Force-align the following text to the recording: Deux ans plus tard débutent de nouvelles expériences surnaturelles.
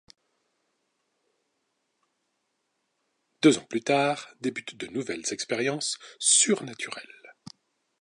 Deux 3.43 3.59
ans 3.59 3.65
plus 3.69 3.83
tard 3.83 4.33
débutent 4.41 4.75
de 4.75 4.87
nouvelles 4.87 5.31
expériences 5.31 5.99
surnaturelles. 6.17 7.35